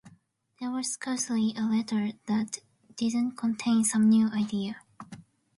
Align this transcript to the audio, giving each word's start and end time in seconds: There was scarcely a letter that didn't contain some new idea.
There 0.59 0.71
was 0.71 0.91
scarcely 0.93 1.53
a 1.55 1.61
letter 1.61 2.13
that 2.25 2.57
didn't 2.95 3.33
contain 3.37 3.83
some 3.83 4.09
new 4.09 4.29
idea. 4.29 4.77